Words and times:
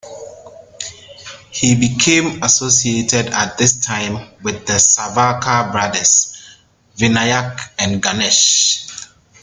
He 1.51 1.75
became 1.75 2.41
associated 2.41 3.27
at 3.27 3.59
this 3.59 3.85
time 3.85 4.31
with 4.41 4.65
the 4.65 4.79
Savarkar 4.79 5.71
brothers, 5.71 6.35
Vinayak 6.97 7.59
and 7.77 8.01
Ganesh. 8.01 8.87